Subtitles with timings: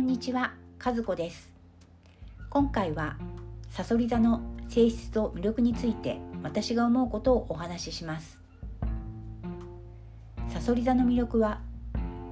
[0.00, 1.52] んにちは、和子です。
[2.48, 3.18] 今回は
[3.68, 8.40] サソリ座の性質と魅力について私が思うことをお話しします。
[10.48, 11.60] サソリ座の魅力は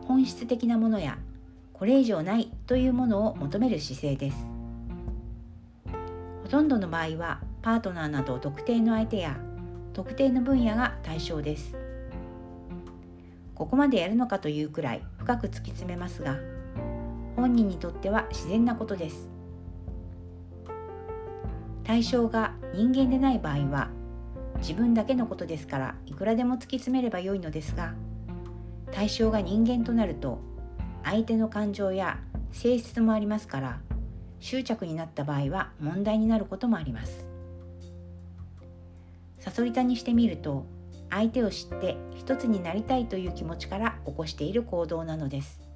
[0.07, 1.18] 本質的なものや
[1.75, 4.46] これ以上ないというものを求める姿勢です。
[6.45, 9.37] ほとんどの場合はパートナーなど特定の相手や
[9.93, 11.77] 特定の分野が対象です。
[13.55, 16.38] ここまでやるのかというくらい深く突き詰めますが
[17.38, 19.28] 本人にとっては自然なことです。
[21.84, 23.91] 対象が人間でない場合は
[24.59, 27.95] 自分だけのことですからいくらでも突き詰めればよいのですが
[28.91, 30.41] 対象が人間となると
[31.05, 32.19] 相手の感情や
[32.51, 33.80] 性質もありますから
[34.41, 37.25] 執着になった場合は問題になることもあります。
[39.39, 40.66] サソリ座にしてみると
[41.09, 45.69] 相手を知って一つになりたいという気持ちから起こしている行動なのです。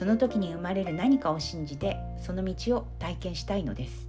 [0.00, 4.08] その時に生まれる何かを信じてその道を体験したいのです。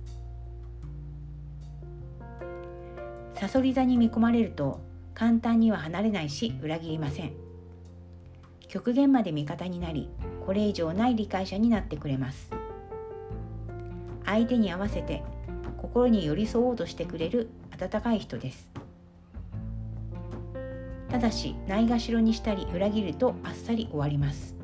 [3.33, 4.80] サソリ座に見込まれると
[5.14, 7.33] 簡単には離れないし裏切りません。
[8.70, 10.09] 極限まで味方になり
[10.45, 12.52] これ以上ない理解者になってくれます。
[14.23, 15.23] 相手に合わせて
[15.76, 18.70] 心に寄り添おうとしてくれる温かい人です。
[21.09, 24.61] ただしないがしろにしたり裏切るとあっさり終わります。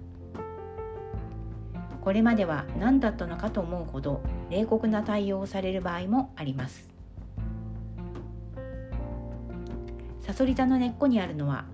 [2.08, 6.88] これまでは何だったのかと思うほど冷酷な対応をされる場合もあります。
[10.22, 11.66] サソリ座の根っこにあるのは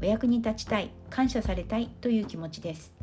[0.00, 2.94] お役に立ちたい感謝されたいという気持ちです。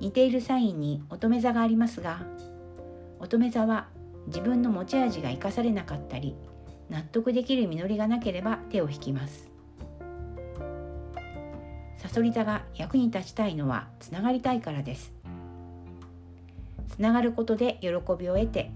[0.00, 2.20] 似ているサインに乙女座がありますが
[3.20, 3.88] 乙女座は
[4.26, 6.36] 自分の持ち味が生かされなかったり
[6.90, 9.49] 納得できる実りがなければ手を引きます。
[12.10, 15.12] ソリ座が役に立ちたいのはつながりたいからです。
[16.88, 18.70] つながることで喜びを得て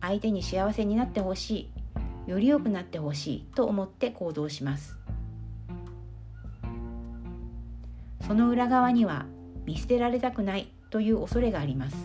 [0.00, 1.70] 相手に幸せになってほし
[2.26, 4.98] いより良くなってほしいと思って行動します。
[8.26, 9.26] その裏側には
[9.64, 11.96] 見捨てられたくないという恐れがあります。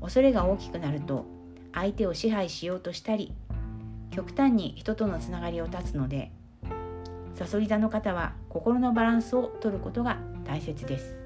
[0.00, 1.26] 恐れが大きくなると
[1.72, 3.32] 相手を支配しようとしたり
[4.10, 6.32] 極端に人とのつながりを断つので
[7.36, 11.20] サソリ座の方は心のバランスを取ることが大切です。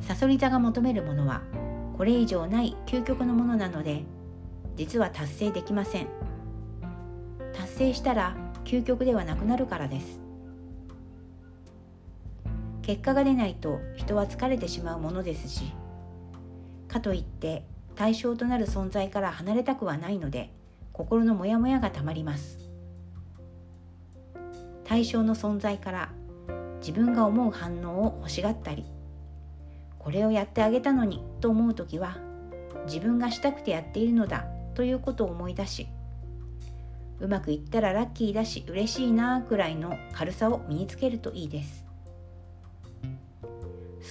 [0.00, 1.42] サソリ座が求めるものは
[1.98, 4.04] これ以上ない究極のものなので
[4.76, 6.08] 実は達成できません。
[7.52, 10.20] 達成したら究極ではなくなるからです。
[12.80, 15.72] 結果が出ないと人は疲れてしまうものですし
[16.88, 17.64] かといって
[17.94, 20.52] 対象となる存在から離れたくはないので
[20.96, 22.70] 心のモヤモヤがたまります。
[24.84, 26.08] 対象の存在から
[26.80, 28.86] 自分が思う反応を欲しがったり
[29.98, 32.16] これをやってあげたのにと思う時は
[32.86, 35.88] 自分がしたくてやっているのだということを思い出し
[37.18, 41.84] うまくいったらラッキーだし嬉しいなくらいの軽さを身につけるといいです。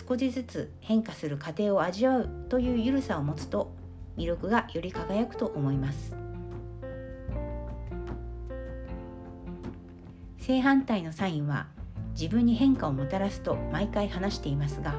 [0.08, 3.72] 少しずつ変化する過程を味わうというゆるさを持つと
[4.18, 6.25] 魅力がより輝くと思います。
[10.46, 11.66] 正反対のサインは
[12.12, 14.94] 自分に変化をもたらすと毎回話していますが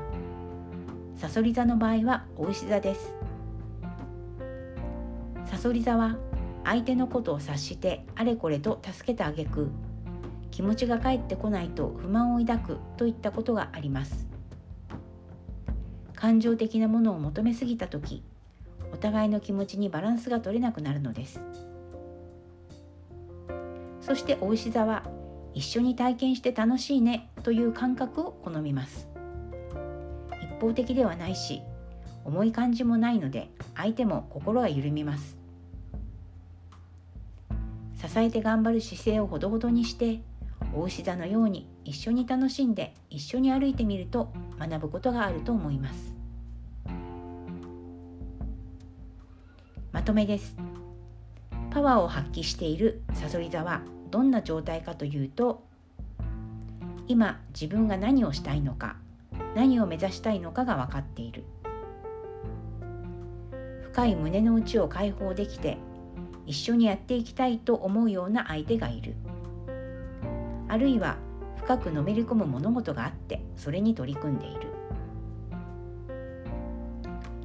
[1.17, 3.15] サソリ座の場合はお牛座です。
[5.45, 6.17] サソリ座は
[6.65, 9.71] 相手のことを察してあれこれと助けてあげく
[10.51, 14.27] 気持ちが返ってこないと不満を抱くといったことがあります。
[16.17, 18.25] 感情的なものを求めすぎた時
[18.93, 21.41] お互いの気持ちにバランスが取れなくなるのです。
[24.01, 25.05] そしてお牛座は
[25.57, 29.09] 一緒に体験して楽しいねという感覚を好みます。
[30.43, 31.63] 一方的ではないし
[32.27, 35.39] 重い感じもないので相手も心が緩みます。
[37.95, 40.21] 支えて頑張る姿勢をほどほどにして
[40.75, 46.15] お牛座のように一緒に楽しんで一緒に歩いてみると学ぶことがあると思います。
[49.91, 50.55] まとめです。
[51.71, 53.81] パワーを発揮しているサソリ座は
[54.17, 55.63] どんな状態かというと
[57.07, 58.97] 今自分が何をしたいのか
[59.55, 61.45] 何を目指したいのかが分かっている。
[63.93, 65.77] 深い胸の内を解放できて
[66.47, 69.17] 一緒にやっていきたいと思うような相手がいる。
[70.69, 71.19] あるいは
[71.59, 74.69] 深くのめり込む物事があってそれに取り組んでいる。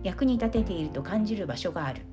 [0.04, 2.06] 役に立てていると感じる場所がある。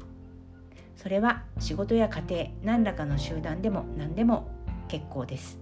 [1.09, 4.51] それは仕事や家庭何らかの集団でも何でも
[4.89, 5.59] 結構です。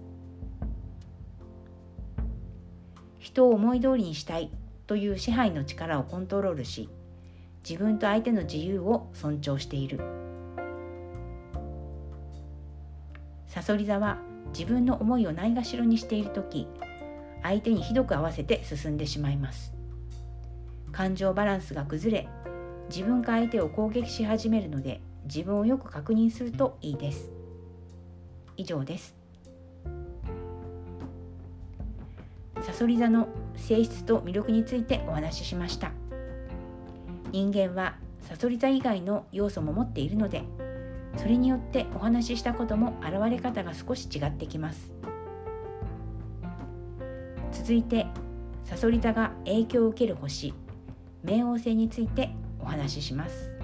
[3.17, 4.51] 人を思い通りにしたい
[4.87, 6.89] という支配の力をコントロールし
[7.63, 10.01] 自分と相手の自由を尊重している。
[13.47, 14.17] さそり座は
[14.49, 16.67] 自分の思いをないがしろにしている時
[17.41, 19.73] 相手にひどく合わせて進んでしまいます。
[20.91, 22.27] 感情バランスが崩れ
[22.89, 27.29] 自分か相手を攻撃し始めるので自分をよく確認するといいです。
[28.55, 29.15] 以上です。
[32.61, 35.91] さそり座の性質と魅力についてお話ししました。
[37.31, 40.43] 人間はさそり座以外の要素も持っているので
[41.17, 44.91] それによってお話ししたことも現れ方が少し違ってきます。
[47.51, 48.07] 続いて
[48.63, 50.53] さそり座が影響を受ける星
[51.25, 53.56] 冥王星についてお話しします。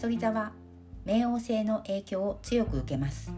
[0.00, 0.52] そり座は
[1.04, 3.30] 冥王星の影響を強く受けます。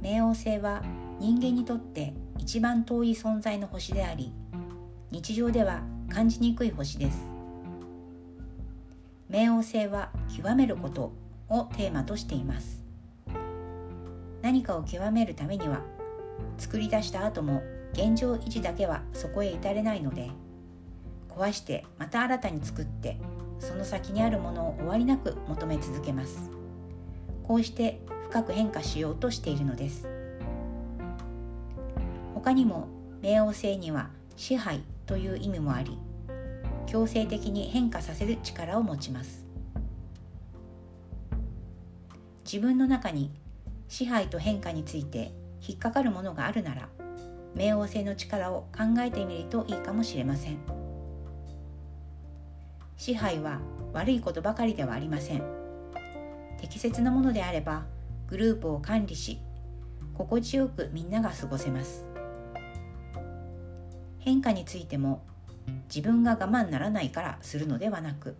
[0.00, 0.80] 冥王星は
[1.18, 4.32] 人間にとって一番遠い存在の星であり
[5.10, 7.18] 日常では感じにくい星です。
[9.28, 11.12] 冥王星は極めること
[11.48, 12.84] をテーマとしています。
[14.40, 15.80] 何かを極めるためには
[16.58, 17.60] 作り出した後も
[17.92, 20.30] 現状維持だけはそこへ至れないので
[21.28, 23.18] 壊してまた新たに作って
[23.62, 26.50] その先にあるものを終わりなく求め続けます。
[27.44, 30.08] こうして深く変化しようとしているのです。
[32.34, 32.88] 他にも
[33.22, 35.96] 冥王星には支配という意味もあり
[36.86, 39.46] 強制的に変化させる力を持ちます。
[42.44, 43.30] 自分の中に
[43.86, 45.32] 支配と変化について
[45.66, 46.88] 引っかかるものがあるなら
[47.54, 50.81] 冥王星の力を考えてみるといいかもしれません。
[53.02, 53.58] 支配は
[53.92, 55.42] 悪いことばかりではありません。
[56.60, 57.82] 適切なものであれば
[58.28, 59.40] グループを管理し
[60.14, 62.06] 心地よくみんなが過ごせます。
[64.20, 65.24] 変化についても
[65.92, 68.36] 自分が我慢ならないからするのではなく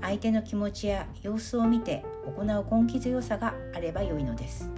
[0.00, 4.70] 相手の気持ちや様子を見て行う根気強さがあればよいのです。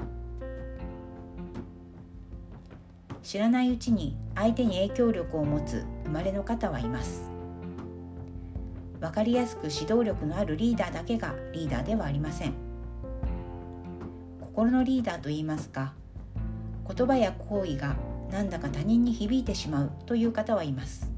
[3.23, 7.28] 知らないうちに相手に影響力を持つ生まれの方はいます。
[9.01, 12.55] 分かりやすく指導力のあるリーダーだけがリーダーではありません。
[14.41, 15.95] 心のリーダーといいますか
[16.93, 17.97] 言葉や行為が
[18.31, 21.13] なんだか他人に響いてしまうという方はいます。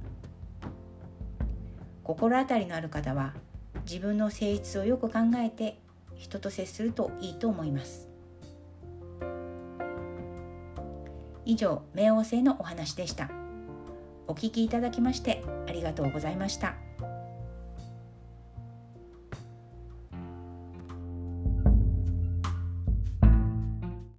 [2.04, 3.34] 心当たりのある方は
[3.88, 5.78] 自分の性質をよく考えて
[6.16, 8.08] 人と接するといいと思います。
[11.46, 13.30] 以上冥王星のお話でした。
[14.28, 16.74] お聞きいただきましてありがとうございました。